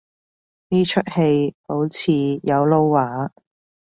[0.69, 3.31] 呢齣戲好似有撈話